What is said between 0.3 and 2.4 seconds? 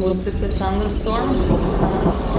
the thunderstorm?